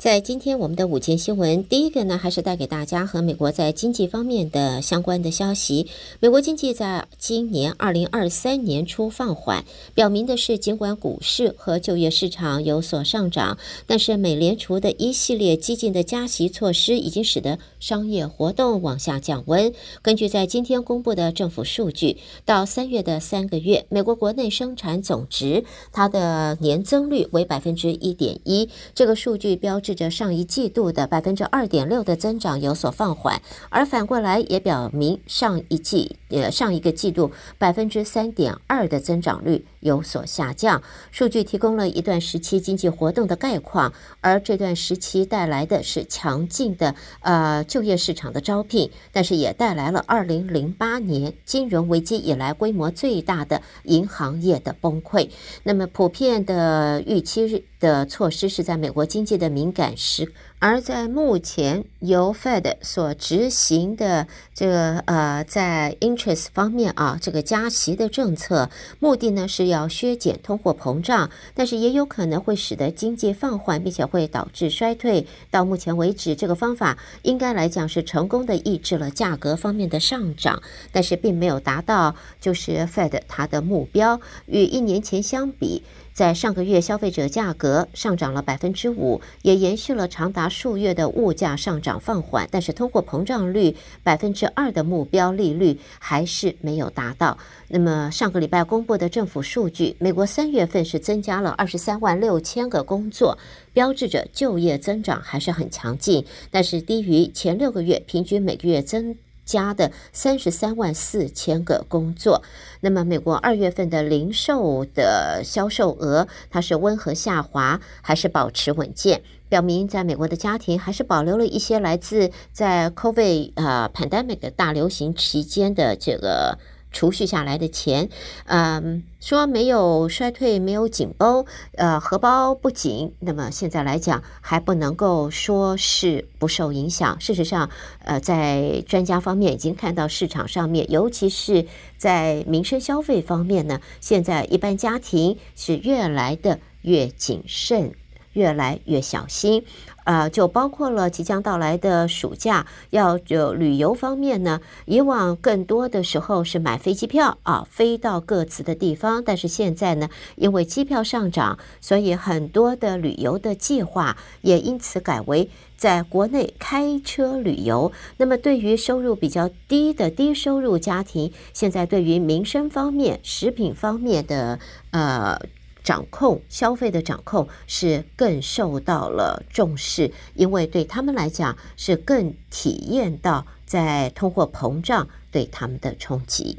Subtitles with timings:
[0.00, 5.88] 在今天我们的午间新闻，第一个呢，还是带给大家和美国在经济方面的相关的消息。
[6.20, 9.62] 美国经济在今年二零二三年初放缓，
[9.92, 19.70] 表明的是，尽管股市和就业市场有所上涨，但是美联储的一系列激进的加息措施已经使得商业活动往下降温。
[20.00, 25.62] 根据在今天公布的政府数据，到三月的三个月，美国国内生产总值
[25.92, 29.89] 它的年增率为百分之一点一，这个数据标志。
[29.94, 40.82] 着上一季度的百分之二点六的增长有所放缓，而反过来也表明上一季呃上一个季度百分之三点二的增长率有所下降。
[41.10, 55.28] 数据提供了一段时期经济活动的概况，而这段时期带来的是强劲的呃就业市场的招聘，但是也带来了二零零八年金融危机以来规模最大的银行业的崩溃。
[55.62, 60.30] 那么普遍的预期的措施是在美国经济的敏感暂时
[60.60, 75.26] 而在目前由 Fed 所执行的这个呃，在 interest 方面啊，这个加息的政策，目的呢是要削减通货膨胀，但是也有可能会使得经济放缓，并且会导致衰退。
[75.50, 84.20] 到目前为止，这个方法应该来讲是成功的抑制了价格方面的上涨，但是并没有达到就是 Fed 它的目标。
[84.44, 97.38] 与一年前相比，在上个月消费者价格上涨了百分之五，也延续了长达数月的物价上涨放缓，但是通货膨胀率百分之二的目标利率还是没有达到。
[97.68, 103.38] 那么上个礼拜公布的政府数据，美国三月份是增加了二十三万六千个工作，
[103.72, 109.16] 标志着就业增长还是很强劲，但是低于前六个月平均每个月增
[109.50, 112.42] 加的三十三万四千个工作。
[112.80, 119.22] 那么，美国二月份的零售的销售额，它是温和下滑，还是保持稳健？
[119.48, 126.56] 表明在美国的家庭还是保留了一些来自在 COVID 呃 pandemic 大流行期间的这个。
[126.92, 128.08] 储蓄下来的钱，
[128.46, 131.44] 嗯，说没有衰退，没有紧绷，
[131.76, 133.14] 呃，荷包不紧。
[133.20, 137.20] 那么现在来讲，还不能够说是不受影响。
[137.20, 137.70] 事实上，
[138.04, 147.92] 呃，在专家方面已经看到市场上面，尤其是在民生消费方面呢，现在一般家庭是越来的越谨慎，
[148.32, 149.64] 越来越小心。
[150.02, 167.92] 啊、就包括了即将到来的暑假，要就旅游方面呢，以往更多的时候是买飞机票啊，飞到各自的地方，但是现在呢，因为机票上涨，所以很多的旅游的计划也因此改为在国内开车旅游。
[168.16, 174.58] 那么，对于收入比较低的低收入家庭，现在对于民生方面、食品方面的
[174.90, 175.38] 呃。
[175.82, 186.58] 掌控消费的掌控是更受到了重视，因为对他们来讲是更体验到在通货膨胀对他们的冲击。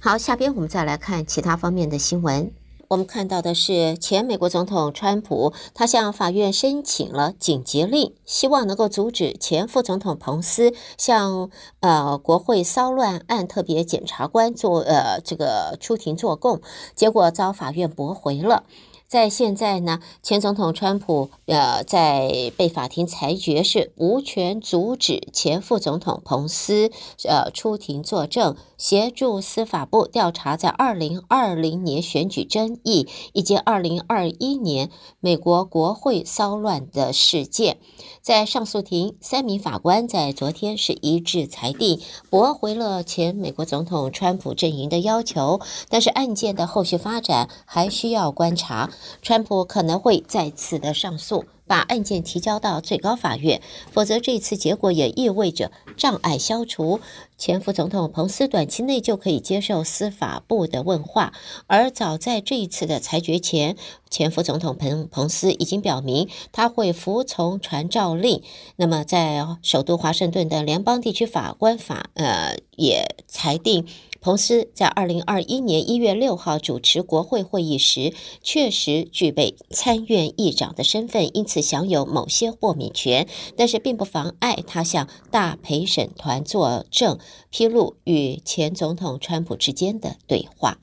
[0.00, 2.52] 好，下边我们再来看其他方面的新闻。
[2.88, 11.50] 我们看到的是，前美国总统川普，他向法院申请了紧急令，希望能够阻止前副总统彭斯向
[11.80, 16.60] 呃国会骚乱案特别检察官做呃这个出庭作供，
[16.94, 18.64] 结果遭法院驳回了。
[19.14, 26.90] 在现在呢，前总统川普呃，在被法庭裁决是无权阻止前副总统彭斯
[27.22, 37.76] 呃出庭作证，协助司法部调查在二零二零年选举争议以及二零二一年美国国会骚乱的事件。
[38.20, 42.00] 在上诉庭，三名法官在昨天是一致裁定
[42.30, 48.90] 驳回了前美国总统川普阵营的要求，但是案件的后续发展还需要观察。
[49.22, 53.60] 川普可能会再次的上诉，把案件提交到最高法院，
[53.90, 57.00] 否则这次结果也意味着障碍消除，
[57.36, 61.32] 前副总统彭斯短期内就可以接受司法部的问话。
[61.66, 63.76] 而早在这一次的裁决前，
[64.08, 68.42] 前副总统彭彭斯已经表明他会服从传召令。
[68.76, 73.86] 那么，在首都华盛顿的联邦地区法官法呃也裁定。
[74.20, 87.18] 彭斯在二零二一年一月六号主持国会会议时，确实具备参院议长的身份，因此享有某些豁免权，但是并不妨碍他向大陪审团作证，
[87.50, 90.78] 披露与前总统川普之间的对话。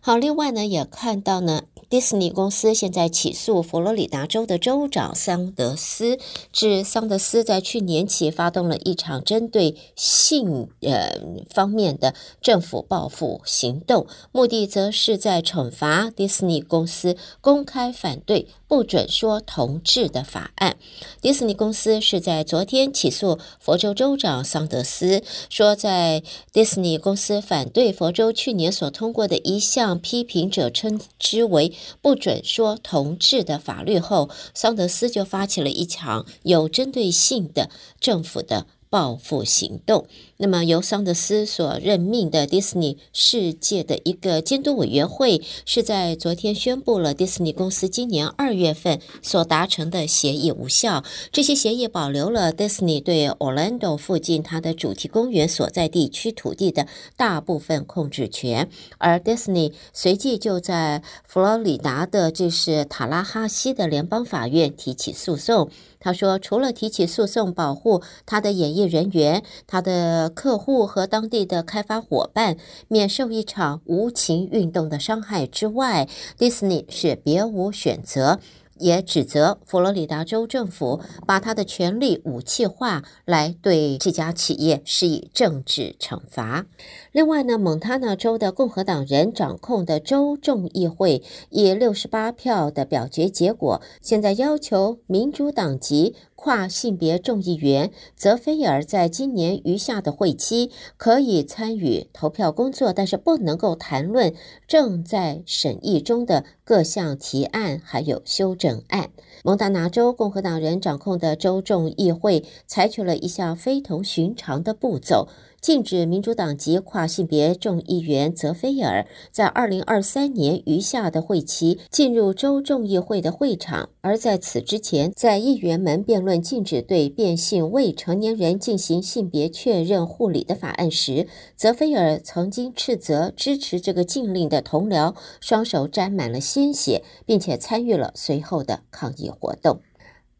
[0.00, 1.62] 好，另外呢，也看到呢。
[1.90, 6.18] 迪士尼公司现在起诉佛罗里达州的州长桑德斯，
[6.50, 11.20] 指桑德斯在去年起发动了一场针对性呃
[11.50, 18.48] 方面的政府报复行动，目的则是在惩罚迪士尼公司公开反对。
[18.74, 20.76] 不准说同志的法案。
[21.20, 31.72] 迪士尼公司是在昨天起诉佛州州长桑德斯，说在迪士尼公司反对佛州去年所通过的一项批评者称之为
[32.02, 40.08] 不准说同志的法律后，桑德斯就发起了一场有针对性的政府的报复行动。
[40.44, 51.02] 那么，由桑德斯所任命的迪士尼世界的一个监督委员会，是在昨天宣布了迪士尼公司今年二月份所达成的协议无效。
[51.32, 56.86] 这些协议保留了迪士尼对 Orlando 附近它的主题公园所在地区土地的
[57.16, 58.68] 大部分控制权，
[58.98, 65.70] 而迪士尼随即就在佛罗里达的这是塔拉哈西的联邦法院提起诉讼。
[66.00, 72.56] 他说，除了提起诉讼保护他的演艺人员，他的客户和当地的开发伙伴
[72.88, 78.40] 免受一场无情运动的伤害之外，迪士尼是别无选择。
[78.78, 86.66] 也指责佛罗里达州政府把他的权力武器化，来对这家企业施以政治惩罚。
[87.12, 104.34] 另外呢，蒙塔纳州的共和党人掌控的州众议会以六十八票的表决结果，现在要求民主党籍跨性别众议员泽菲尔在今年余下的会期可以参与投票工作，但是不能够谈论
[104.68, 109.08] 正在审议中的各项提案，还有修正案。
[109.42, 115.28] 蒙大拿州共和党人掌控的州众议会采取了一项非同寻常的步骤。
[115.64, 131.26] 禁止民主党籍跨性别众议员泽菲尔在二零二三年余下的会期进入州众议会的会场，而在此之前，在议员们辩论禁止对变性未成年人进行性别确认护理的法案时，
[131.56, 139.80] 泽菲尔曾经斥责支持这个禁令的同僚双手沾满了鲜血，并且参与了随后的抗议活动。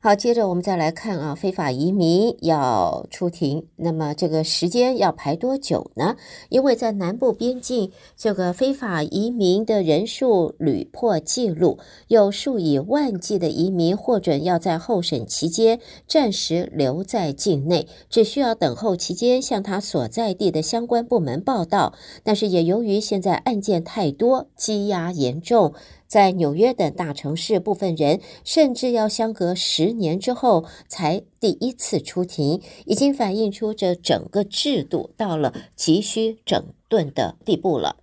[0.04, 6.16] 好，接着我们再来看啊，非法移民要出庭，那么这个时间要排多久呢？
[6.50, 11.78] 因为在南部边境，这个非法移民的人数屡破纪录，
[12.08, 21.94] 有数以万计的移民获准要在候审期间暂时留在境内，只需要等候期间向他所在地的相关部门报到。
[22.22, 25.72] 但是也由于现在案件太多，积压严重。
[26.14, 37.96] 在纽约等大城市，部分人甚至要相隔十年之后才第一次出庭，已经反映出这整个制度到了急需整顿的地步了。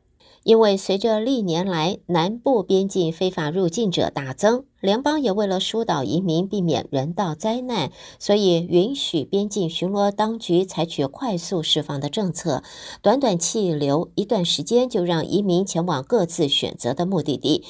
[0.44, 12.64] 因为随着历年来南部边境非法入境者大增，联邦也为了疏导移民，避免人道灾难，所以允许边境巡逻当局采取快速释放的政策，
[13.04, 17.64] 短短气流一段时间，就让移民前往各自选择的目的地。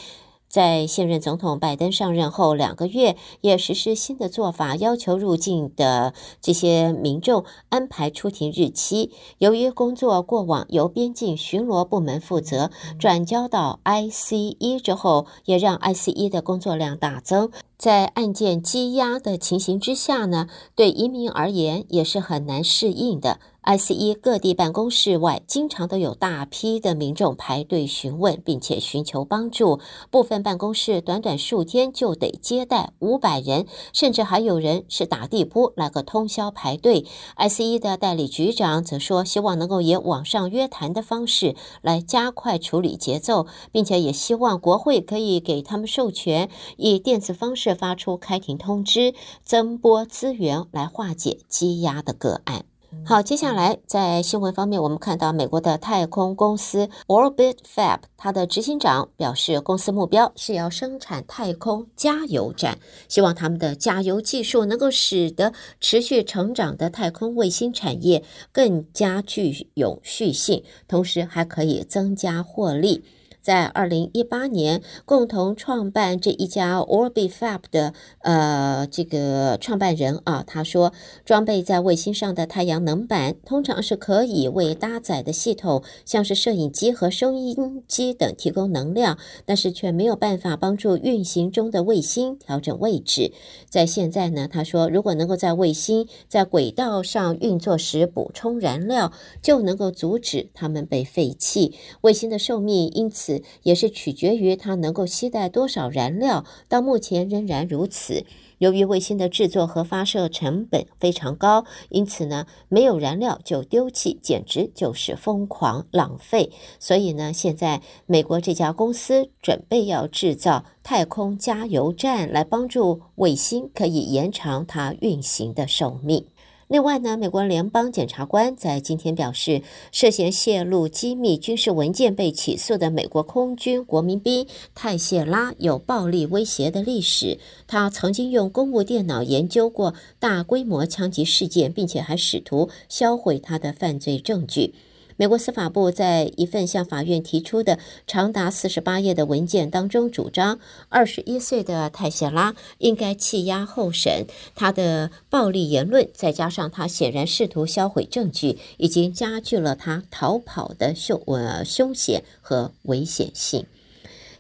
[0.51, 9.12] 在现任总统拜登上任后两个月，也实施新的做法，要求入境的这些民众安排出庭日期。
[9.38, 12.69] 由于工作过往由边境巡逻部门负责，
[13.00, 17.50] 转交到 ICE 之后，也让 ICE 的工作量大增。
[17.81, 23.39] 在案件积压的情形之下呢，对移民而言也是很难适应的。
[23.63, 29.80] ICE 各地办公室外，经常都有大批的民众排队询问，并且寻求帮助。
[30.10, 37.06] 部分办公室短短数天就得接待五百人，甚至还有人是打地铺来个通宵排队。
[37.38, 49.13] ICE 的代理局长则说，希望能够以网上约谈的方式来加快处理节奏，并且也希望国会可以给他们授权，以电子方式发出开庭通知，
[49.44, 52.66] 增拨资源来化解积压的个案。
[53.06, 73.06] 好，接下来在新闻方面，我们看到美国的太空公司 Orbit Fab，它的执行长表示，公司目标是要生产太空加油站，希望他们的加油技术能够使得持续成长的太空卫星产业更加具有续性，同时还可以增加获利。
[73.41, 80.93] 在二零一八年，共同创办这一家 Orbifab 的呃这个创办人啊，他说，
[81.25, 93.31] 装备在卫星上的太阳能板通常是可以为搭载的系统，像是摄影机和收音机等提供能量，但是却没有办法帮助运行中的卫星调整位置。
[93.67, 101.74] 在现在呢，他说，如果能够在卫星在轨道上运作时补充燃料，就能够阻止它们被废弃。
[102.01, 103.31] 卫星的寿命因此。
[103.64, 106.44] 也是取决于它能够携带多少燃料。
[106.68, 108.26] 到目前仍然如此。
[108.58, 116.52] 由于卫星的制作和发射成本非常高，因此呢，没有燃料就丢弃，简直就是疯狂浪费。
[116.80, 126.28] 所以呢，现在美国这家公司准备要制造太空加油站，来帮助卫星可以延长它运行的寿命。
[126.72, 129.62] 另外呢，美国联邦检察官在今天表示，
[129.92, 137.40] 涉嫌泄露机密军事文件被起诉的美国空军国民兵泰谢拉有暴力威胁的历史。
[137.68, 144.74] 他曾经用公务电脑研究过大规模枪击事件，并且还试图销毁他的犯罪证据。
[145.18, 147.77] 美国司法部在一份向法院提出的
[148.08, 154.25] 长达四十八页的文件当中，主张二十一岁的泰谢拉应该弃押候审。
[154.56, 163.65] 他的暴力言论，再加上他显然试图销毁证据，已经加剧了他逃跑的凶呃凶险和危险性。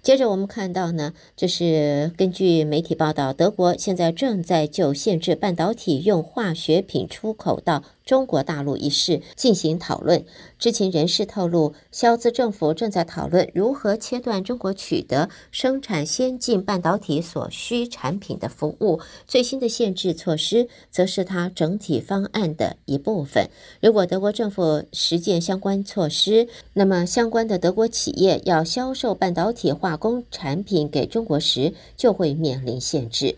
[0.01, 10.25] 接着我们看到呢，这是根据媒体报道，德国现在正在就限制半导体用化学品出口到中国大陆一事进行讨论。
[10.57, 18.99] 知情人士透露，肖兹政府正在讨论如何切断中国取得生产先进半导体所需产品的服务。
[19.27, 23.47] 最新的限制措施则是他整体方案的一部分。
[23.79, 33.35] 如果德国政府实践相关措施，那么相关的德国企业要销售半导体化打工产品给中国时，就会面临限制。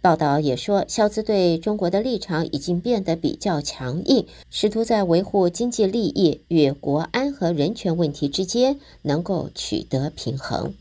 [0.00, 10.72] 报道也说，肖兹对中国的立场已经变得比较强硬，试图在维护经济利益与国安和人权问题之间能够取得平衡。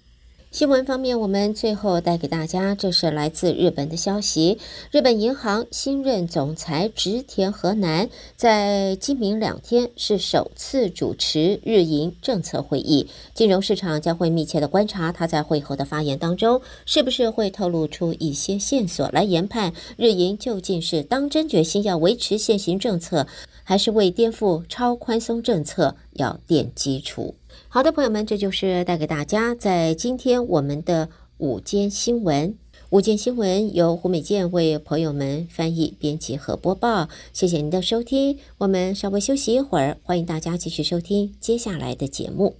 [0.51, 4.57] 新闻方面，我们最后带给大家，这是来自日本的消息。
[4.89, 23.27] 日本银行新任总裁植田和男在今明两天是首次主持日银政策会议，金融市场将会密切的观察他在会后的发言当中，是不是会透露出一些线索来研判日银究竟是当真决心要维持现行政策，
[23.63, 27.35] 还是为颠覆超宽松政策要垫基础。
[27.67, 32.55] 好的，朋友们，这就是带给大家在今天我们的午间新闻。
[32.89, 37.07] 午间新闻由胡美健为朋友们翻译、编辑和播报。
[37.33, 42.55] 谢谢您的收听，我们稍微休息一会儿，欢迎大家继续收听接下来的节目。